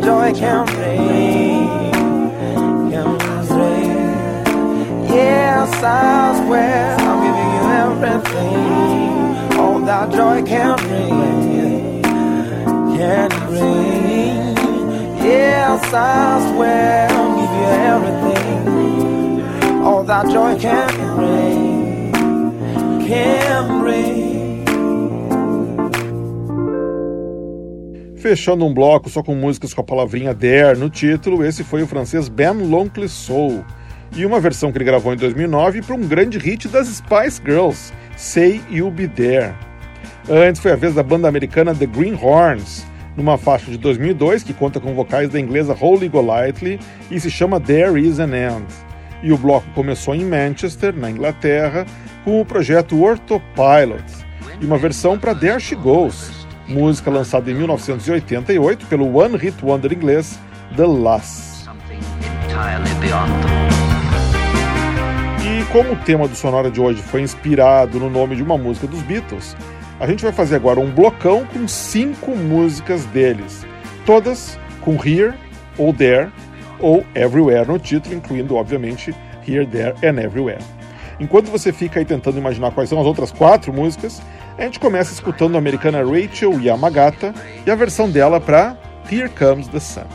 joy 0.02 0.32
can 0.34 0.66
bring. 0.66 1.92
Can 2.90 3.18
bring. 3.48 4.02
Yes, 5.08 5.82
I 5.82 6.44
swear 6.44 6.96
I'm 6.98 7.18
giving 7.24 7.50
you 7.56 7.64
everything, 7.84 9.58
all 9.58 9.78
that 9.80 10.10
joy 10.10 10.42
can 10.42 10.76
bring. 10.88 12.02
Can 12.96 13.30
bring. 13.46 14.56
Yes, 15.24 15.94
I 15.94 16.52
swear 16.52 17.08
I'm 17.08 17.30
giving 17.38 17.60
you 17.60 17.68
everything, 17.92 19.82
all 19.84 20.02
that 20.04 20.26
joy 20.28 20.58
can 20.58 20.88
bring. 21.16 22.12
Can 23.06 23.80
bring. 23.80 24.31
Fechando 28.22 28.64
um 28.64 28.72
bloco 28.72 29.10
só 29.10 29.20
com 29.20 29.34
músicas 29.34 29.74
com 29.74 29.80
a 29.80 29.84
palavrinha 29.84 30.32
Dare 30.32 30.78
no 30.78 30.88
título, 30.88 31.44
esse 31.44 31.64
foi 31.64 31.82
o 31.82 31.88
francês 31.88 32.28
Ben 32.28 32.52
Loncle 32.52 33.08
Soul, 33.08 33.64
e 34.14 34.24
uma 34.24 34.38
versão 34.38 34.70
que 34.70 34.78
ele 34.78 34.84
gravou 34.84 35.12
em 35.12 35.16
2009 35.16 35.82
para 35.82 35.96
um 35.96 36.06
grande 36.06 36.38
hit 36.38 36.68
das 36.68 36.86
Spice 36.86 37.42
Girls, 37.44 37.92
Say 38.16 38.60
You 38.70 38.92
Be 38.92 39.08
There. 39.08 39.52
Antes 40.30 40.62
foi 40.62 40.70
a 40.70 40.76
vez 40.76 40.94
da 40.94 41.02
banda 41.02 41.26
americana 41.26 41.74
The 41.74 41.84
Greenhorns, 41.84 42.86
numa 43.16 43.36
faixa 43.36 43.72
de 43.72 43.78
2002 43.78 44.44
que 44.44 44.54
conta 44.54 44.78
com 44.78 44.94
vocais 44.94 45.28
da 45.28 45.40
inglesa 45.40 45.74
Holly 45.74 46.08
Golightly 46.08 46.78
e 47.10 47.18
se 47.18 47.28
chama 47.28 47.58
There 47.58 48.00
Is 48.00 48.20
an 48.20 48.36
End. 48.36 48.66
E 49.20 49.32
o 49.32 49.36
bloco 49.36 49.66
começou 49.74 50.14
em 50.14 50.24
Manchester, 50.24 50.94
na 50.94 51.10
Inglaterra, 51.10 51.84
com 52.24 52.40
o 52.40 52.44
projeto 52.46 53.02
Orthopilot 53.02 54.04
e 54.60 54.64
uma 54.64 54.78
versão 54.78 55.18
para 55.18 55.34
There 55.34 55.58
She 55.58 55.74
Goes, 55.74 56.41
música 56.68 57.10
lançada 57.10 57.50
em 57.50 57.54
1988 57.54 58.86
pelo 58.86 59.16
One 59.16 59.36
Hit 59.36 59.64
Wonder 59.64 59.92
inglês 59.92 60.38
The 60.76 60.86
Lass. 60.86 61.68
E 65.44 65.64
como 65.72 65.92
o 65.92 65.96
tema 65.96 66.28
do 66.28 66.34
Sonora 66.34 66.70
de 66.70 66.80
hoje 66.80 67.02
foi 67.02 67.22
inspirado 67.22 67.98
no 67.98 68.08
nome 68.08 68.36
de 68.36 68.42
uma 68.42 68.56
música 68.56 68.86
dos 68.86 69.02
Beatles, 69.02 69.56
a 69.98 70.06
gente 70.06 70.22
vai 70.22 70.32
fazer 70.32 70.56
agora 70.56 70.80
um 70.80 70.90
blocão 70.90 71.46
com 71.46 71.66
cinco 71.68 72.36
músicas 72.36 73.04
deles, 73.06 73.66
todas 74.04 74.58
com 74.80 74.94
Here 74.94 75.34
ou 75.78 75.92
There 75.92 76.30
ou 76.80 77.04
Everywhere 77.14 77.68
no 77.68 77.78
título, 77.78 78.14
incluindo, 78.14 78.56
obviamente, 78.56 79.14
Here, 79.46 79.66
There 79.66 79.94
and 80.02 80.20
Everywhere. 80.20 80.62
Enquanto 81.20 81.50
você 81.50 81.72
fica 81.72 82.00
aí 82.00 82.04
tentando 82.04 82.38
imaginar 82.38 82.72
quais 82.72 82.88
são 82.88 83.00
as 83.00 83.06
outras 83.06 83.30
quatro 83.30 83.72
músicas, 83.72 84.20
a 84.58 84.62
gente 84.62 84.78
começa 84.78 85.12
escutando 85.12 85.56
a 85.56 85.58
americana 85.58 86.02
Rachel 86.04 86.60
Yamagata 86.60 87.34
e 87.66 87.70
a 87.70 87.74
versão 87.74 88.10
dela 88.10 88.40
para 88.40 88.76
Here 89.10 89.28
Comes 89.28 89.68
the 89.68 89.80
Sun. 89.80 90.06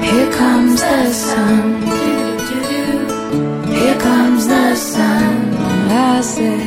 Here 0.00 0.30
comes 0.32 0.80
the 0.80 1.12
sun. 1.12 1.82
Here 3.72 3.98
comes 3.98 4.46
the 4.46 4.76
sun. 4.76 5.54
I 5.90 6.20
said, 6.20 6.60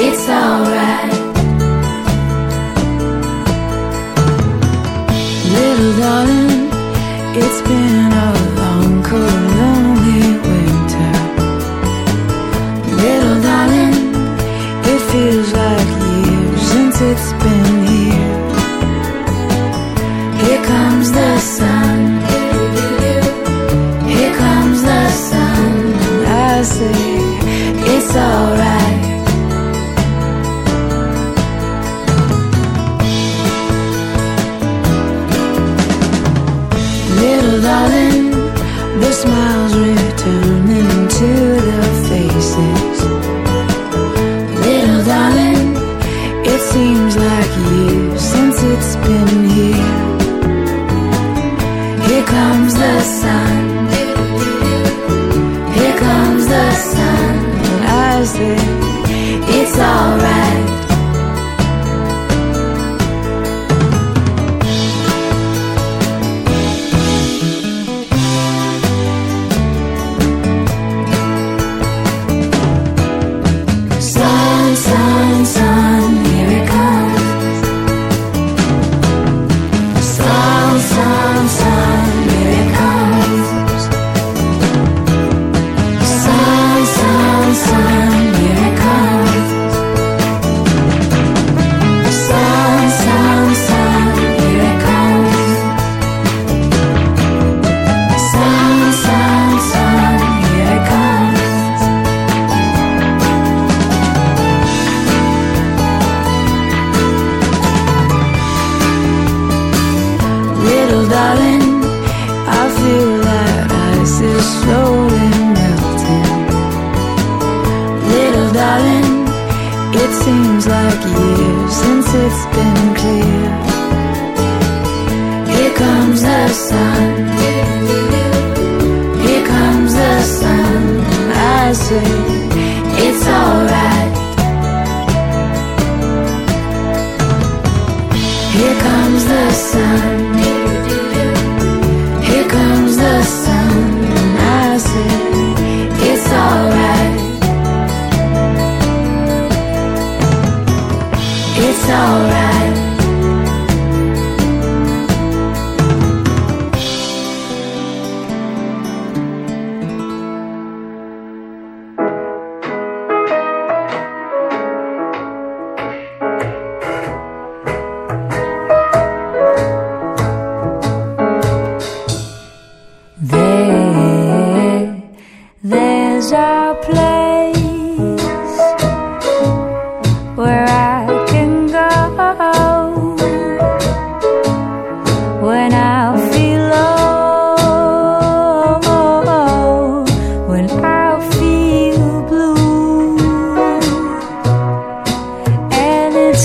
it's 0.00 0.28
alright. 0.28 1.17
It's 7.40 7.62
been 7.62 8.12
a 8.12 8.37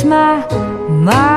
my 0.06 0.46
mind, 0.90 1.33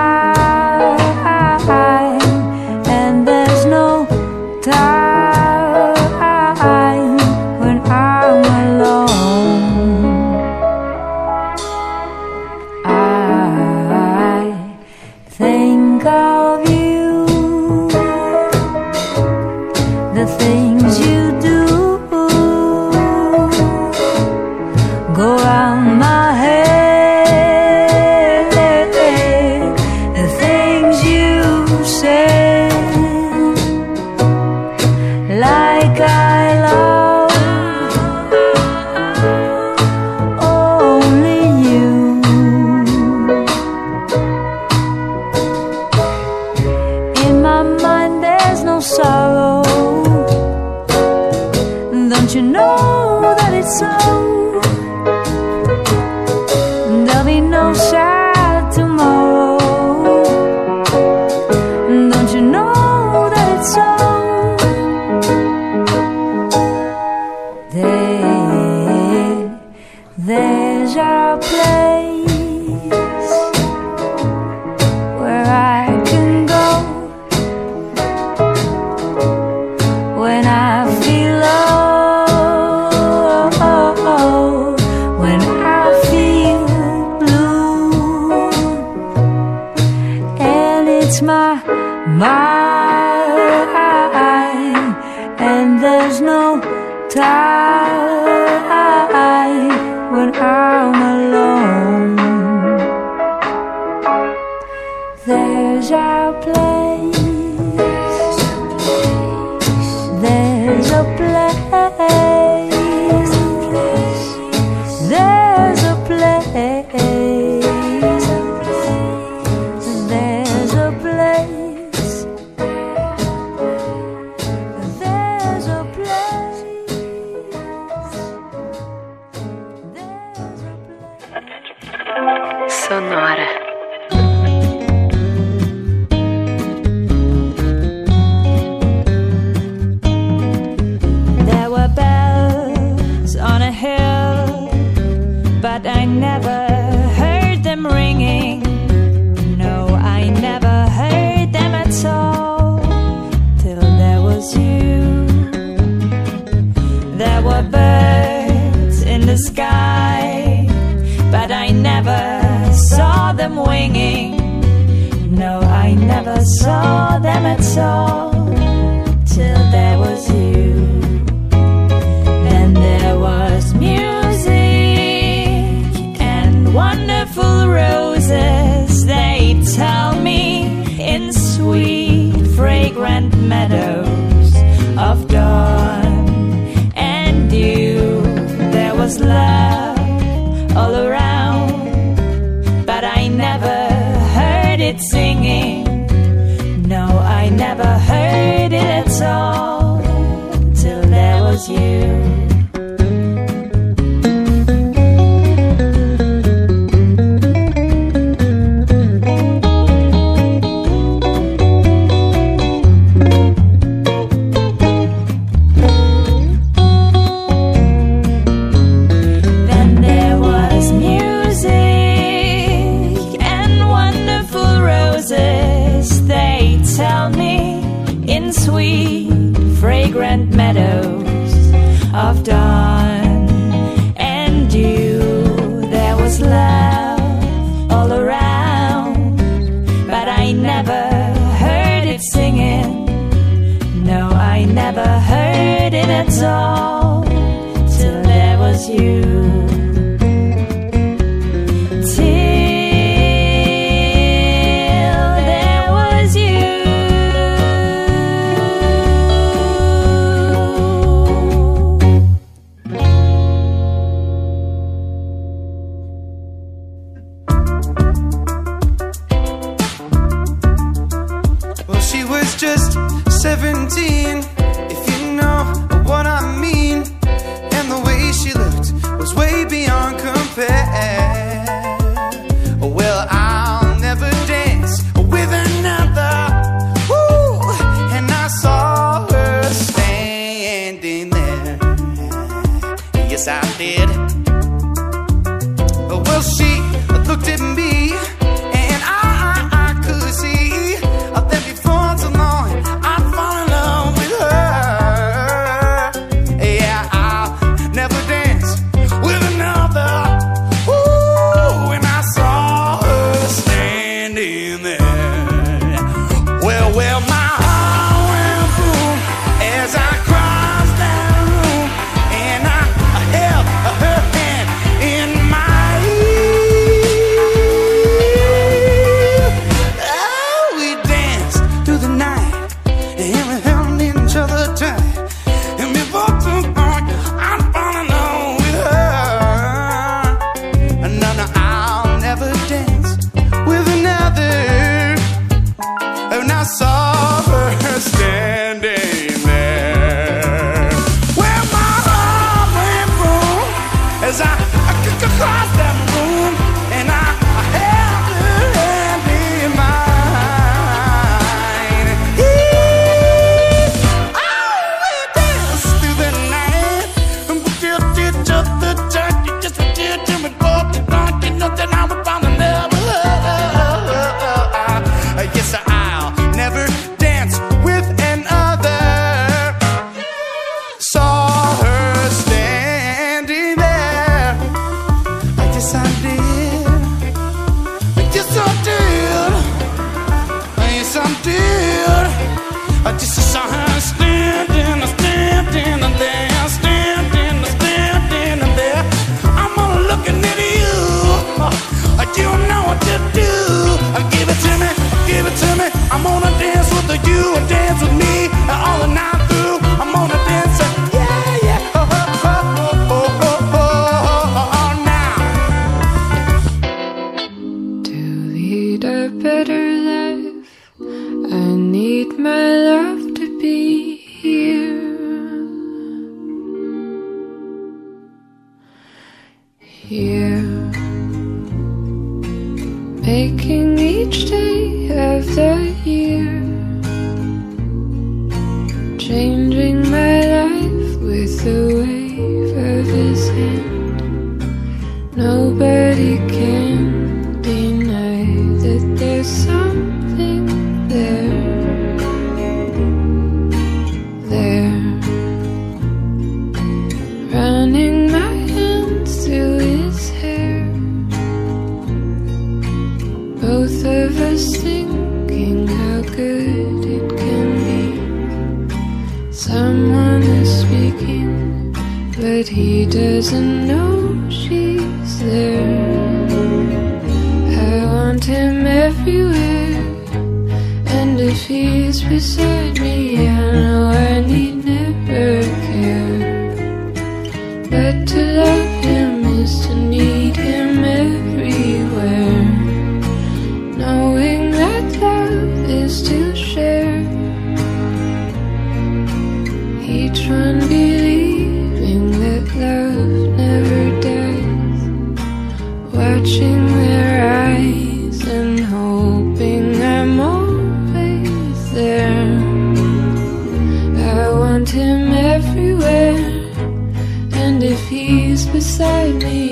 beside 518.98 519.42
me, 519.42 519.65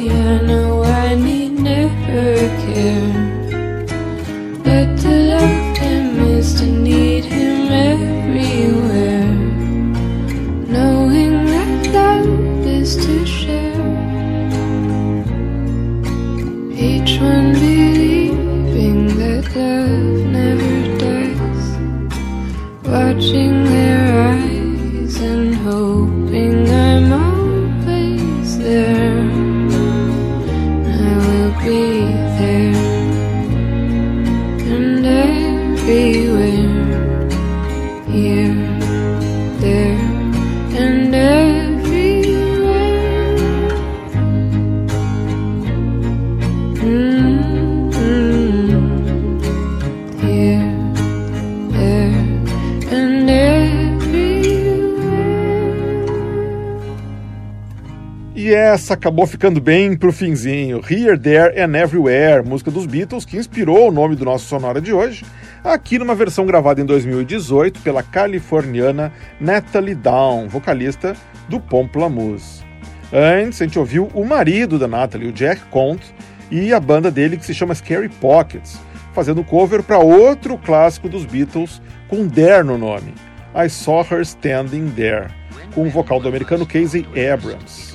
essa 58.84 58.92
acabou 58.92 59.26
ficando 59.26 59.62
bem 59.62 59.96
pro 59.96 60.12
finzinho. 60.12 60.78
Here, 60.86 61.18
There 61.18 61.58
and 61.58 61.74
Everywhere, 61.74 62.46
música 62.46 62.70
dos 62.70 62.84
Beatles, 62.84 63.24
que 63.24 63.38
inspirou 63.38 63.88
o 63.88 63.90
nome 63.90 64.14
do 64.14 64.26
nosso 64.26 64.44
sonora 64.44 64.78
de 64.78 64.92
hoje, 64.92 65.24
aqui 65.64 65.98
numa 65.98 66.14
versão 66.14 66.44
gravada 66.44 66.82
em 66.82 66.84
2018 66.84 67.80
pela 67.80 68.02
californiana 68.02 69.10
Natalie 69.40 69.94
Down, 69.94 70.48
vocalista 70.50 71.16
do 71.48 71.58
Pomplamoose. 71.58 72.62
Antes, 73.10 73.62
a 73.62 73.64
gente 73.64 73.78
ouviu 73.78 74.10
o 74.12 74.22
marido 74.22 74.78
da 74.78 74.86
Natalie, 74.86 75.28
o 75.28 75.32
Jack 75.32 75.62
Conte, 75.70 76.14
e 76.50 76.70
a 76.70 76.78
banda 76.78 77.10
dele 77.10 77.38
que 77.38 77.46
se 77.46 77.54
chama 77.54 77.74
Scary 77.74 78.10
Pockets, 78.10 78.78
fazendo 79.14 79.42
cover 79.42 79.82
para 79.82 79.98
outro 79.98 80.58
clássico 80.58 81.08
dos 81.08 81.24
Beatles 81.24 81.80
com 82.06 82.28
There 82.28 82.62
no 82.62 82.76
nome, 82.76 83.14
I 83.56 83.70
Saw 83.70 84.06
Her 84.10 84.20
Standing 84.20 84.90
There, 84.90 85.28
com 85.74 85.86
o 85.86 85.90
vocal 85.90 86.20
do 86.20 86.28
americano 86.28 86.66
Casey 86.66 87.06
Abrams. 87.32 87.93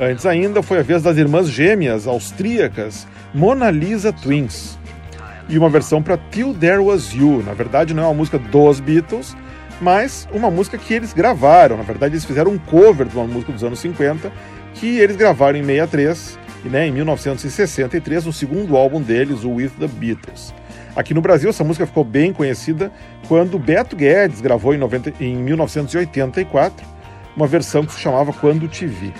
Antes 0.00 0.26
ainda 0.26 0.62
foi 0.62 0.78
a 0.78 0.82
vez 0.82 1.02
das 1.02 1.16
irmãs 1.16 1.48
gêmeas 1.48 2.06
austríacas 2.06 3.06
Mona 3.34 3.70
Lisa 3.70 4.12
Twins, 4.12 4.78
e 5.48 5.58
uma 5.58 5.68
versão 5.68 6.02
para 6.02 6.16
Till 6.16 6.54
There 6.54 6.78
Was 6.78 7.12
You. 7.12 7.42
Na 7.44 7.54
verdade, 7.54 7.94
não 7.94 8.02
é 8.02 8.06
uma 8.06 8.14
música 8.14 8.38
dos 8.38 8.80
Beatles, 8.80 9.36
mas 9.80 10.28
uma 10.32 10.50
música 10.50 10.76
que 10.76 10.92
eles 10.92 11.12
gravaram. 11.12 11.76
Na 11.76 11.82
verdade, 11.82 12.14
eles 12.14 12.24
fizeram 12.24 12.52
um 12.52 12.58
cover 12.58 13.06
de 13.06 13.16
uma 13.16 13.26
música 13.26 13.52
dos 13.52 13.64
anos 13.64 13.78
50 13.80 14.30
que 14.74 14.98
eles 14.98 15.16
gravaram 15.16 15.58
em 15.58 15.64
63 15.64 16.38
e 16.64 16.68
né, 16.68 16.86
em 16.86 16.92
1963, 16.92 18.26
no 18.26 18.32
segundo 18.32 18.76
álbum 18.76 19.00
deles, 19.00 19.44
o 19.44 19.50
With 19.54 19.70
the 19.80 19.86
Beatles. 19.86 20.54
Aqui 20.94 21.14
no 21.14 21.20
Brasil, 21.20 21.48
essa 21.48 21.64
música 21.64 21.86
ficou 21.86 22.04
bem 22.04 22.32
conhecida 22.32 22.92
quando 23.26 23.58
Beto 23.58 23.96
Guedes 23.96 24.40
gravou 24.40 24.74
em, 24.74 24.78
90, 24.78 25.14
em 25.20 25.36
1984 25.36 26.86
uma 27.36 27.46
versão 27.46 27.84
que 27.86 27.92
se 27.92 28.00
chamava 28.00 28.32
Quando 28.32 28.66
Te 28.66 28.86
Vi. 28.86 29.12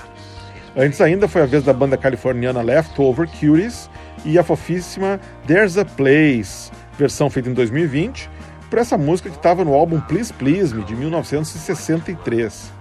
Antes 0.76 1.00
ainda 1.00 1.26
foi 1.26 1.42
a 1.42 1.46
vez 1.46 1.64
da 1.64 1.72
banda 1.72 1.96
californiana 1.96 2.62
Leftover 2.62 3.28
Cuties 3.28 3.88
e 4.24 4.38
a 4.38 4.42
fofíssima 4.42 5.18
There's 5.46 5.76
a 5.78 5.84
Place, 5.84 6.70
versão 6.98 7.30
feita 7.30 7.48
em 7.48 7.54
2020, 7.54 8.28
por 8.68 8.78
essa 8.78 8.98
música 8.98 9.30
que 9.30 9.36
estava 9.36 9.64
no 9.64 9.74
álbum 9.74 10.00
Please 10.00 10.32
Please 10.32 10.74
Me, 10.74 10.84
de 10.84 10.94
1963. 10.94 12.72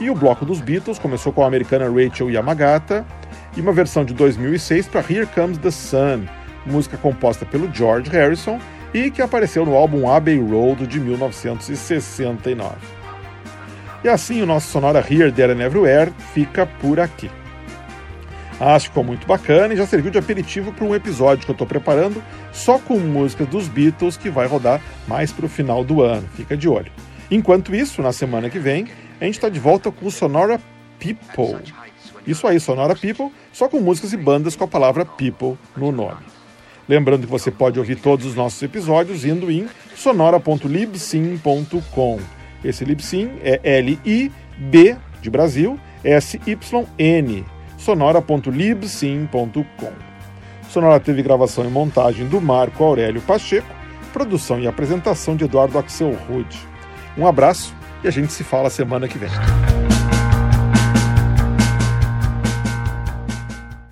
E 0.00 0.10
o 0.10 0.14
bloco 0.14 0.44
dos 0.44 0.60
Beatles 0.60 0.98
começou 0.98 1.32
com 1.32 1.44
a 1.44 1.46
americana 1.46 1.88
Rachel 1.88 2.30
Yamagata 2.30 3.06
e 3.56 3.60
uma 3.60 3.72
versão 3.72 4.04
de 4.04 4.12
2006 4.12 4.88
para 4.88 5.00
Here 5.00 5.26
Comes 5.26 5.58
the 5.58 5.70
Sun, 5.70 6.26
música 6.66 6.96
composta 6.96 7.46
pelo 7.46 7.72
George 7.72 8.10
Harrison 8.10 8.58
e 8.92 9.10
que 9.10 9.22
apareceu 9.22 9.64
no 9.64 9.74
álbum 9.74 10.08
Abbey 10.08 10.38
Road 10.38 10.86
de 10.86 10.98
1969. 10.98 12.93
E 14.04 14.08
assim 14.08 14.42
o 14.42 14.46
nosso 14.46 14.70
sonora 14.70 15.00
Here, 15.00 15.32
There 15.32 15.50
and 15.50 15.64
Everywhere 15.64 16.12
fica 16.34 16.66
por 16.66 17.00
aqui. 17.00 17.30
Acho 18.60 18.84
que 18.84 18.90
ficou 18.90 19.02
muito 19.02 19.26
bacana 19.26 19.72
e 19.72 19.78
já 19.78 19.86
serviu 19.86 20.10
de 20.10 20.18
aperitivo 20.18 20.74
para 20.74 20.84
um 20.84 20.94
episódio 20.94 21.46
que 21.46 21.50
eu 21.50 21.54
estou 21.54 21.66
preparando 21.66 22.22
só 22.52 22.78
com 22.78 22.98
músicas 22.98 23.48
dos 23.48 23.66
Beatles 23.66 24.18
que 24.18 24.28
vai 24.28 24.46
rodar 24.46 24.82
mais 25.08 25.32
para 25.32 25.46
o 25.46 25.48
final 25.48 25.82
do 25.82 26.02
ano. 26.02 26.28
Fica 26.36 26.54
de 26.54 26.68
olho. 26.68 26.92
Enquanto 27.30 27.74
isso, 27.74 28.02
na 28.02 28.12
semana 28.12 28.50
que 28.50 28.58
vem, 28.58 28.88
a 29.20 29.24
gente 29.24 29.36
está 29.36 29.48
de 29.48 29.58
volta 29.58 29.90
com 29.90 30.04
o 30.06 30.10
Sonora 30.10 30.60
People. 30.98 31.62
Isso 32.26 32.46
aí, 32.46 32.60
Sonora 32.60 32.94
People, 32.94 33.32
só 33.52 33.68
com 33.68 33.80
músicas 33.80 34.12
e 34.12 34.18
bandas 34.18 34.54
com 34.54 34.64
a 34.64 34.68
palavra 34.68 35.06
People 35.06 35.56
no 35.74 35.90
nome. 35.90 36.20
Lembrando 36.86 37.24
que 37.24 37.32
você 37.32 37.50
pode 37.50 37.78
ouvir 37.78 37.96
todos 37.96 38.26
os 38.26 38.34
nossos 38.34 38.62
episódios 38.62 39.24
indo 39.24 39.50
em 39.50 39.66
sonora.libsyn.com. 39.96 42.33
Esse 42.64 42.84
Libsyn 42.84 43.30
é 43.42 43.60
L-I-B 43.62 44.96
de 45.20 45.30
Brasil, 45.30 45.78
S-Y-N. 46.02 47.44
sonora.libsyn.com. 47.76 49.92
Sonora 50.68 50.98
teve 50.98 51.22
gravação 51.22 51.64
e 51.64 51.68
montagem 51.68 52.26
do 52.26 52.40
Marco 52.40 52.82
Aurélio 52.82 53.20
Pacheco, 53.20 53.68
produção 54.12 54.58
e 54.58 54.66
apresentação 54.66 55.36
de 55.36 55.44
Eduardo 55.44 55.78
Axel 55.78 56.12
Rude. 56.28 56.58
Um 57.16 57.24
abraço 57.26 57.72
e 58.02 58.08
a 58.08 58.10
gente 58.10 58.32
se 58.32 58.42
fala 58.42 58.68
semana 58.70 59.06
que 59.06 59.18
vem. 59.18 59.30